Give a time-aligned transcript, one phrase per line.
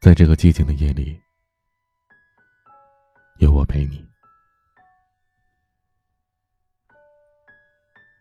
[0.00, 1.20] 在这个寂静的夜里，
[3.38, 4.02] 有我陪你。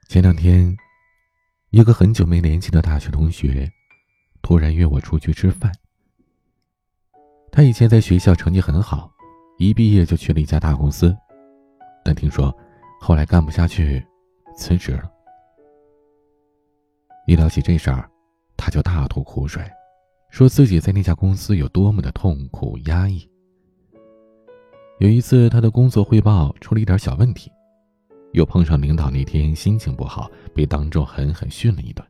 [0.09, 0.75] 前两天，
[1.69, 3.71] 一个很久没联系的大学同学，
[4.41, 5.71] 突然约我出去吃饭。
[7.49, 9.09] 他以前在学校成绩很好，
[9.57, 11.15] 一毕业就去了一家大公司，
[12.03, 12.53] 但听说
[12.99, 14.05] 后来干不下去，
[14.53, 15.09] 辞职了。
[17.25, 18.11] 一聊起这事儿，
[18.57, 19.63] 他就大吐苦水。
[20.29, 23.27] 说自己在那家公司有多么的痛苦压抑。
[24.99, 27.51] 有一次，他的工作汇报出了一点小问题，
[28.33, 32.05] 又碰上领导那天心情不好，被当众狠狠训了一顿。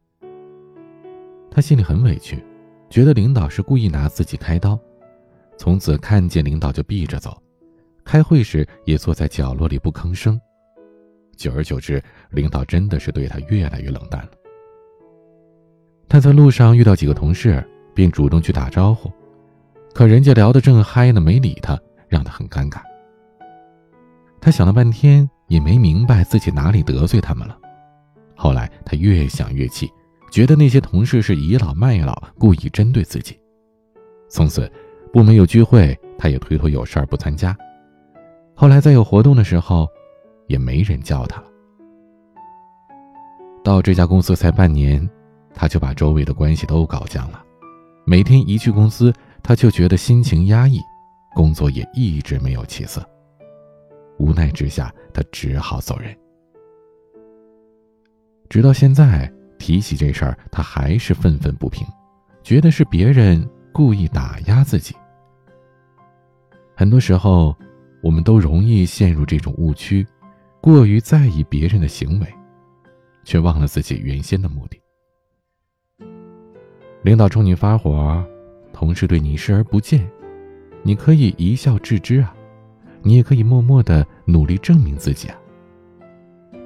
[1.50, 2.44] 他心里很委屈，
[2.90, 4.77] 觉得领导是故意拿自己开刀，
[5.58, 7.41] 从此看见领导就避着走，
[8.04, 10.40] 开会时也坐在角落里不吭声。
[11.38, 14.32] 久而久之，领导真的是对他越来越冷淡了。
[16.08, 17.63] 他在路上遇到几个同事。
[17.99, 19.12] 便主动去打招呼，
[19.94, 22.79] 可人家聊得正嗨呢，没理他，让他很尴尬。
[24.40, 27.57] 他想了半天也没明白自己哪里得罪他们了。
[28.37, 29.91] 后来他越想越气，
[30.32, 33.37] 觉得那些同事是倚老卖老，故意针对自己。
[34.29, 34.71] 从此，
[35.12, 37.54] 部门有聚会，他也推脱有事儿不参加。
[38.55, 39.85] 后来再有活动的时候，
[40.48, 41.48] 也没人叫他了。
[43.62, 45.05] 到这家公司才半年，
[45.54, 47.43] 他就把周围的关系都搞僵了。
[48.10, 50.82] 每天一去公司，他就觉得心情压抑，
[51.35, 53.07] 工作也一直没有起色。
[54.18, 56.18] 无奈之下，他只好走人。
[58.49, 61.85] 直到现在，提起这事儿，他还是愤愤不平，
[62.41, 64.96] 觉得是别人故意打压自己。
[66.75, 67.56] 很多时候，
[68.02, 70.03] 我们都容易陷入这种误区，
[70.59, 72.25] 过于在意别人的行为，
[73.24, 74.78] 却忘了自己原先的目的。
[77.02, 78.22] 领导冲你发火，
[78.74, 80.06] 同事对你视而不见，
[80.84, 82.36] 你可以一笑置之啊，
[83.02, 85.36] 你也可以默默的努力证明自己啊。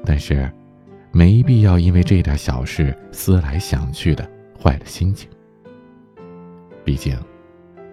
[0.04, 0.52] 但是，
[1.12, 4.28] 没必要因为这点小事思来想去的
[4.60, 5.30] 坏了心情。
[6.84, 7.16] 毕竟，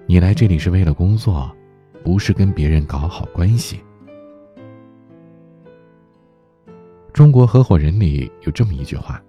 [0.07, 1.55] 你来这里是为了工作，
[2.03, 3.81] 不是跟别人搞好关系。
[7.13, 9.23] 中国合伙人里有这么一句话：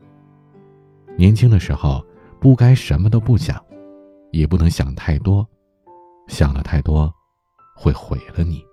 [1.18, 2.02] 年轻的时候。
[2.42, 3.64] 不该什么都不想，
[4.32, 5.48] 也不能想太多，
[6.28, 7.14] 想了太多，
[7.76, 8.66] 会毁了你。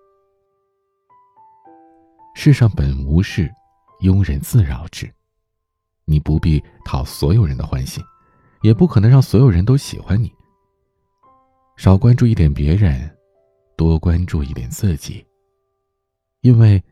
[2.34, 3.52] 世上本无事，
[4.00, 5.12] 庸人自扰之。
[6.06, 8.02] 你不必讨所有人的欢心，
[8.62, 10.32] 也不可能让所有人都喜欢你。
[11.76, 13.14] 少关注一点别人，
[13.76, 15.22] 多关注一点自己。
[16.40, 16.82] 因为，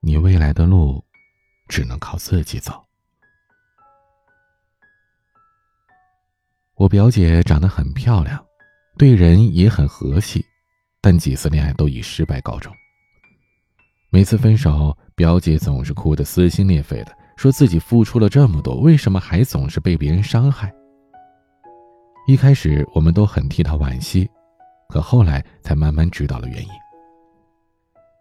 [0.00, 1.00] 你未来的路，
[1.68, 2.84] 只能靠自己走。
[6.82, 8.44] 我表姐长得很漂亮，
[8.98, 10.44] 对人也很和气，
[11.00, 12.72] 但几次恋爱都以失败告终。
[14.10, 20.74] 每次分手，表姐总是哭得撕心裂肺的，说自己付出了这么多，为什么还总是被别人伤害？
[22.26, 24.28] 一开始我们都很替她惋惜，
[24.88, 26.68] 可后来才慢慢知道了原因。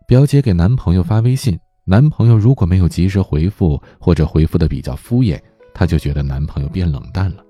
[0.08, 5.42] 表姐给男朋友发微信，男朋友如果没有及时回复，或者回复的比较敷衍，
[5.74, 7.44] 她就觉得男朋友变冷淡了。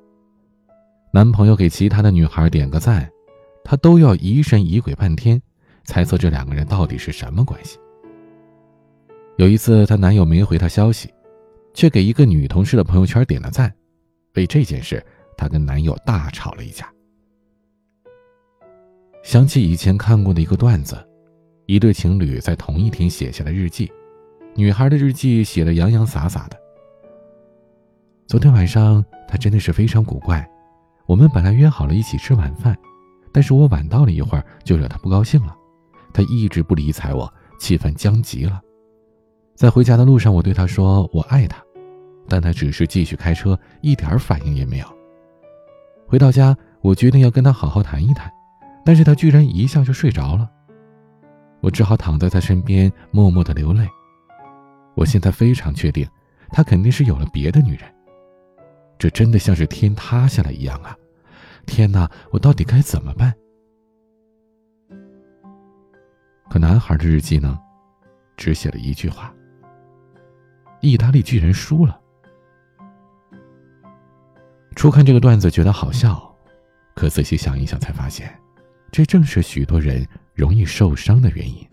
[1.13, 3.11] 男朋友给其他的女孩点个赞，
[3.66, 5.41] 她都要疑神疑鬼半天，
[5.83, 7.77] 猜测这两个人到底是什么关系。
[9.35, 11.13] 有一次，她男友没回她消息，
[11.73, 13.73] 却给一个女同事的朋友圈点了赞，
[14.35, 15.05] 为这件事，
[15.35, 16.89] 她跟男友大吵了一架。
[19.22, 20.97] 想起以前看过的一个段子，
[21.66, 23.91] 一对情侣在同一天写下了日记，
[24.55, 26.57] 女孩的日记写的洋洋洒洒的。
[28.28, 30.49] 昨天晚上，她真的是非常古怪。
[31.11, 32.73] 我们本来约好了一起吃晚饭，
[33.33, 35.53] 但是我晚到了一会儿，就惹他不高兴了。
[36.13, 37.29] 他一直不理睬我，
[37.59, 38.61] 气氛僵极了。
[39.53, 41.61] 在回家的路上，我对他说我爱他，
[42.29, 44.85] 但他只是继续开车，一点反应也没有。
[46.07, 48.31] 回到家，我决定要跟他好好谈一谈，
[48.85, 50.49] 但是他居然一下就睡着了。
[51.59, 53.85] 我只好躺在他身边，默默的流泪。
[54.96, 56.08] 我现在非常确定，
[56.52, 57.81] 他肯定是有了别的女人。
[58.97, 60.96] 这真的像是天塌下来一样啊！
[61.72, 63.34] 天哪，我到底该怎么办？
[66.50, 67.58] 可男孩的日记呢，
[68.35, 69.34] 只写了一句话
[70.82, 71.97] ：“意大利巨人输了。”
[74.76, 76.35] 初看这个段子觉得好笑，
[76.94, 78.38] 可仔细想一想才发现，
[78.91, 81.66] 这正是许多人容易受伤的原因。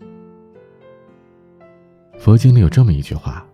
[2.17, 3.45] 佛经里有这么一句话：“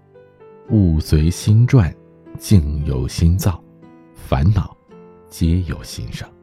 [0.70, 1.92] 物随心转，
[2.38, 3.60] 境由心造，
[4.14, 4.78] 烦恼。”
[5.28, 6.35] 皆由心生。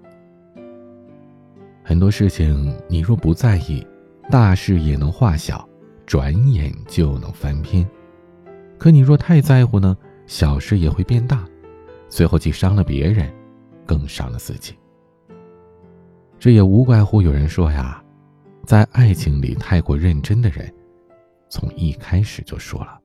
[1.92, 3.86] 很多事情你若不在意，
[4.30, 5.68] 大事也能化小，
[6.06, 7.86] 转眼就能翻篇。
[8.78, 9.94] 可你若太在乎呢，
[10.26, 11.46] 小事也会变大，
[12.08, 13.30] 最后既伤了别人，
[13.84, 14.74] 更伤了自己。
[16.38, 18.02] 这也无怪乎有人说呀，
[18.64, 20.74] 在爱情里太过认真的人，
[21.50, 22.98] 从一开始就输了。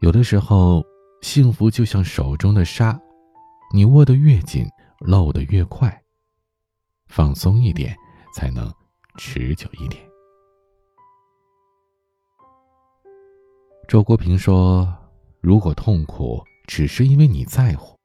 [0.00, 0.84] 有的时候，
[1.22, 3.00] 幸福就像手中的沙，
[3.72, 4.66] 你握得越紧，
[5.00, 5.98] 漏得越快。
[7.14, 7.96] 放松一点，
[8.34, 8.74] 才能
[9.16, 10.02] 持久一点。
[13.86, 14.92] 周国平说
[15.40, 17.96] ：“如果痛苦只是因为你在乎，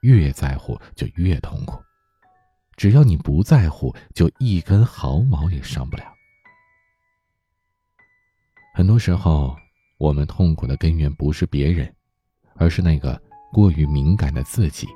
[0.00, 1.78] 越在乎就越痛苦。”
[2.74, 6.04] 只要你不在乎，就一根毫毛也伤不了。
[8.72, 9.54] 很多时候，
[9.98, 11.94] 我们痛苦的根源不是别人，
[12.54, 13.22] 而是那个
[13.52, 14.88] 过于敏感的自己。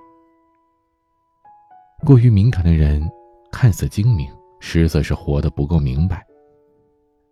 [2.04, 3.08] 过于敏感的人，
[3.52, 6.26] 看似精明，实则是活得不够明白。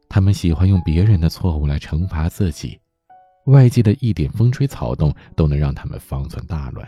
[0.09, 2.79] 他们喜欢用别人的错误来惩罚自己，
[3.47, 6.87] 外界的一点风吹草动都能让他们方寸大乱。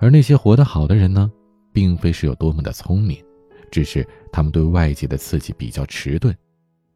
[0.00, 1.30] 而那些活得好的人呢？
[1.72, 3.24] 并非是有多么的聪明，
[3.70, 6.34] 只是他们对外界的刺激比较迟钝，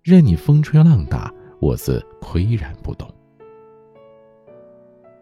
[0.03, 3.09] 任你风吹浪打，我自岿然不动。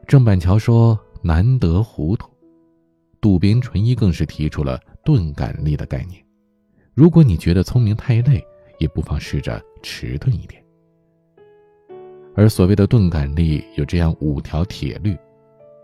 [0.06, 2.31] 郑板桥说：“难得糊涂。”
[3.20, 6.25] 渡边淳一更是提出了钝感力的概念。
[6.94, 8.44] 如果你觉得聪明太累，
[8.78, 10.62] 也不妨试着迟钝一点。
[12.34, 15.17] 而所谓的钝感力，有这样五条铁律：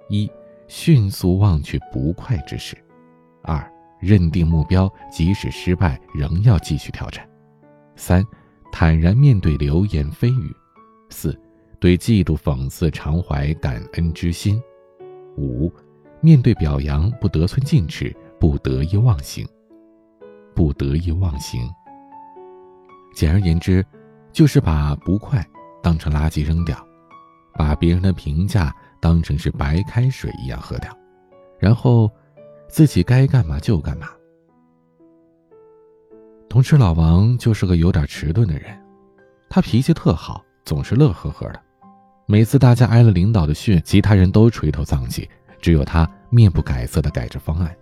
[0.08, 0.30] 一、
[0.68, 2.76] 迅速忘却不快之事。
[3.42, 7.24] 二，认定目标，即使失败，仍要继续挑战；
[7.96, 8.24] 三，
[8.72, 10.50] 坦然面对流言蜚语；
[11.10, 11.38] 四，
[11.78, 14.58] 对嫉妒讽刺常怀感恩之心；
[15.36, 15.70] 五，
[16.26, 19.46] 面对表扬不得寸进尺，不得意忘形。
[20.56, 21.72] 不得意忘形。
[23.14, 23.86] 简而言之，
[24.32, 25.46] 就是把不快
[25.80, 26.76] 当成垃圾扔掉，
[27.54, 30.90] 把别人的评价当成是白开水一样喝掉，
[31.60, 32.10] 然后。
[32.68, 34.08] 自己该干嘛就干嘛。
[36.48, 38.76] 同事老王就是个有点迟钝的人，
[39.48, 41.62] 他脾气特好，总是乐呵呵的。
[42.26, 45.30] 每次大家挨了领导的训，其他人都垂头丧气，
[45.62, 47.74] 只有他面不改色的改着方案。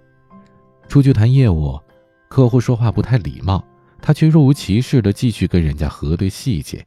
[0.88, 1.79] 出去谈业务，
[2.29, 3.64] 客户说话不太礼貌，
[4.02, 6.85] 他却若无其事的继续跟人家核对细节。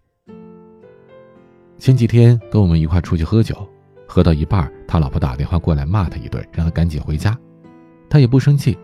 [1.80, 3.68] 前几天跟我们一块出去喝酒，
[4.08, 7.38] 喝到一半，他老婆打电话过来骂他一顿，让他赶紧回家。
[8.10, 8.78] 他也不生气，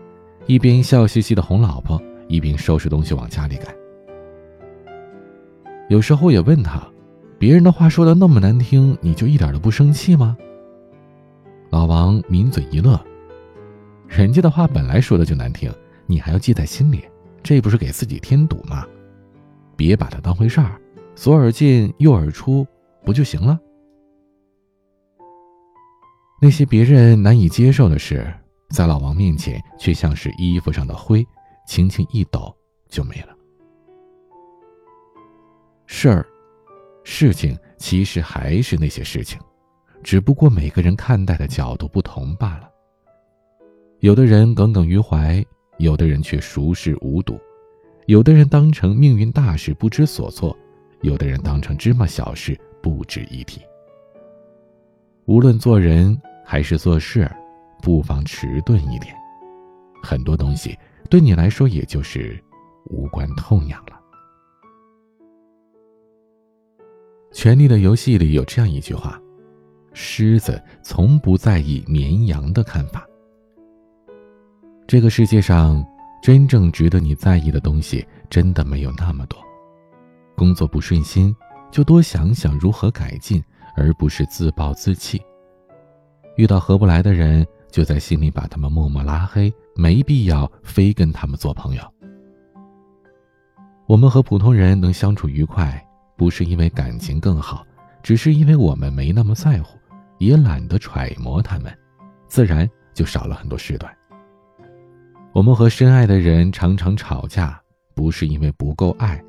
[0.46, 3.74] 一边笑嘻嘻的哄老婆，一边收拾东西往家里赶。
[5.88, 6.82] 有时候也问他，
[7.38, 10.36] 别人的话说的那么难听，你就一点都不生气吗？
[11.74, 13.04] 老王抿嘴一乐，
[14.06, 15.74] 人家的话本来说的就难听，
[16.06, 17.04] 你还要记在心里，
[17.42, 18.86] 这不是给自己添堵吗？
[19.74, 20.80] 别把它当回事儿，
[21.16, 22.64] 左耳进右耳出，
[23.04, 23.58] 不就行了？
[26.40, 28.32] 那些别人难以接受的事。
[28.70, 31.26] 在老王面前，却像是衣服上的灰，
[31.66, 32.54] 轻轻一抖
[32.88, 33.36] 就没了。
[35.86, 36.24] 事儿、
[37.02, 39.40] 事情其实还是那些事情，
[40.04, 42.70] 只不过每个人看待的角度不同罢了。
[44.00, 45.44] 有的人耿耿于怀，
[45.78, 47.40] 有的人却熟视无睹，
[48.06, 50.56] 有的人当成命运大事不知所措，
[51.00, 53.62] 有的人当成芝麻小事不值一提。
[55.24, 57.28] 无论做人还是做事。
[57.82, 59.14] 不妨迟钝一点，
[60.02, 60.74] 很多东西
[61.10, 62.42] 对你来说也就是
[62.86, 64.00] 无关痛痒了。
[67.36, 69.20] 《权力的游戏》里有这样一句话
[69.94, 73.06] ：“狮子从不在意绵羊的看法。”
[74.86, 75.82] 这个世界上
[76.22, 79.38] 真正值得你在意的东西真的没有那么多。
[80.36, 81.34] 工作不顺心，
[81.70, 83.42] 就多想想如何改进，
[83.74, 85.18] 而不是自暴自弃。
[86.36, 87.46] 遇到合不来的人。
[87.74, 91.82] 就在心里把他们默默拉黑，没必要非跟他们做朋友。
[93.88, 95.84] 我们和普通人能相处愉快，
[96.16, 97.66] 不是因为感情更好，
[98.00, 99.76] 只是因为我们没那么在乎，
[100.18, 101.76] 也懒得揣摩他们，
[102.28, 103.94] 自然就少了很多事端。
[105.32, 107.60] 我们和深爱的人常常吵架，
[107.94, 109.22] 不是因为不够爱，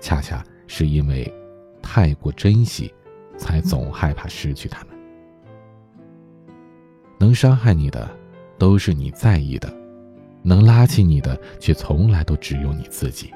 [0.00, 1.32] 恰恰是因为
[1.80, 2.92] 太过珍惜，
[3.36, 4.88] 才总害怕失去他们。
[7.18, 8.10] 能伤害你的，
[8.58, 9.68] 都是你在意的；
[10.42, 13.32] 能拉起你的，却从来都只有你自己。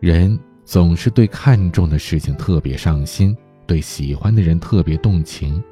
[0.00, 3.36] 人总是对看重的事情特别上心，
[3.70, 5.62] 对喜欢的人特别动情，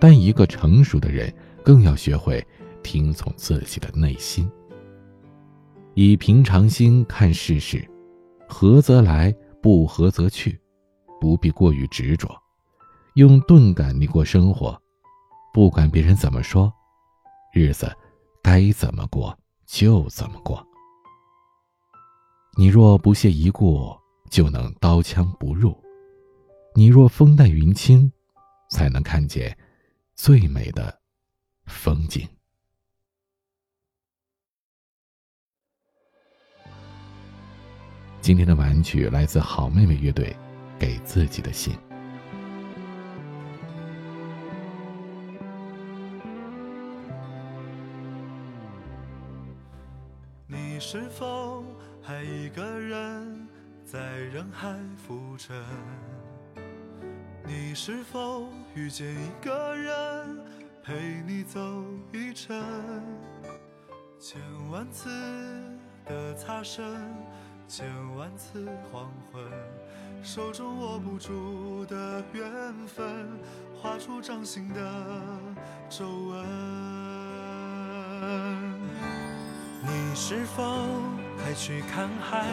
[0.00, 1.32] 但一个成熟的人
[1.64, 2.44] 更要学会
[2.82, 4.50] 听从自己的内心。
[5.94, 7.88] 以平常心看世事，
[8.48, 10.58] 合则来，不合则去，
[11.20, 12.28] 不必过于执着。
[13.14, 14.76] 用钝感力过生活，
[15.52, 16.72] 不管别人怎么说，
[17.52, 17.88] 日子
[18.42, 20.66] 该怎么过就怎么过。
[22.58, 23.96] 你若不屑一顾，
[24.30, 25.70] 就能刀枪不入；
[26.76, 28.10] 你若风淡云轻，
[28.68, 29.56] 才能看见
[30.16, 31.00] 最美的
[31.66, 32.28] 风景。
[38.20, 40.36] 今天的玩具来自好妹妹乐队，
[40.76, 41.78] 给自己的信。
[50.48, 51.62] 你是否
[52.02, 53.46] 还一个人
[53.84, 55.54] 在人海浮沉？
[57.74, 60.38] 你是否遇见一个人
[60.84, 60.94] 陪
[61.26, 61.60] 你走
[62.12, 62.56] 一程？
[64.20, 64.40] 千
[64.70, 65.10] 万次
[66.06, 66.84] 的擦身。
[67.66, 69.42] 千万次黄昏，
[70.22, 73.26] 手中握不住的缘分，
[73.82, 74.80] 画出掌心的
[75.88, 76.46] 皱纹。
[79.82, 80.62] 你是否
[81.44, 82.46] 还去看海，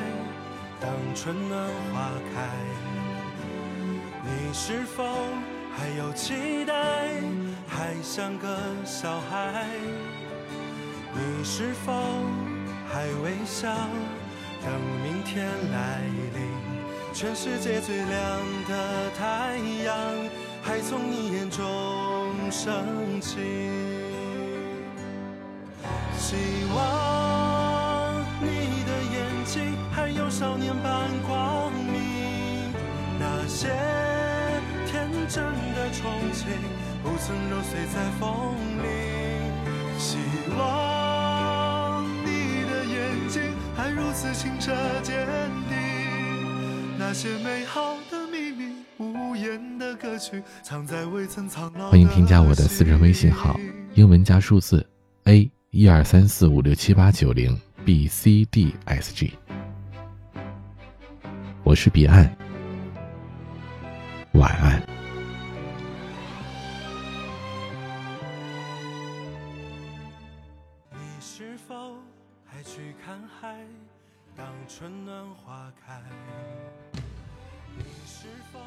[0.80, 2.50] 当春暖花开？
[4.32, 5.04] 你是否
[5.76, 6.74] 还有期待，
[7.68, 8.48] 还像个
[8.86, 9.68] 小孩？
[11.14, 11.92] 你是否
[12.90, 13.68] 还微笑？
[14.64, 14.72] 等
[15.04, 16.00] 明天来
[16.34, 16.42] 临，
[17.14, 19.98] 全世界最亮的太阳
[20.64, 23.38] 还从你眼中升起。
[26.18, 26.38] 希
[26.74, 32.72] 望你的眼睛还有少年般光明，
[33.20, 33.68] 那些
[35.34, 35.42] 真
[35.74, 36.02] 的憧
[36.34, 36.46] 憬
[37.02, 38.86] 不曾揉碎在风里。
[39.98, 40.18] 希
[40.58, 43.42] 望你的眼睛
[43.74, 43.90] 还。
[43.92, 45.26] 如此清澈坚
[45.70, 45.78] 定，
[46.98, 51.92] 那些美好的秘密，无言的歌曲，藏在未曾苍老。
[51.92, 53.58] 欢迎添加我的私人微信号，
[53.94, 54.86] 英文加数字
[55.24, 59.34] A 一二三四五六七八九零 B C D S G。
[61.64, 62.36] 我是彼岸，
[64.34, 64.82] 晚安。
[72.52, 73.66] 还去看海？
[74.36, 76.02] 当春暖花开，
[77.78, 78.60] 你是否？